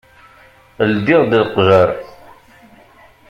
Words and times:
Ldiɣ-d 0.91 1.31
leqjer. 1.41 1.89